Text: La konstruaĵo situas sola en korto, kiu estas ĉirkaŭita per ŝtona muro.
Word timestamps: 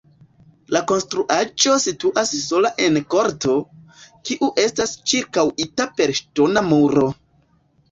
La 0.75 0.79
konstruaĵo 0.91 1.75
situas 1.83 2.31
sola 2.45 2.71
en 2.87 2.97
korto, 3.15 3.59
kiu 4.31 4.51
estas 4.65 4.97
ĉirkaŭita 5.15 5.91
per 6.01 6.17
ŝtona 6.25 6.67
muro. 6.75 7.09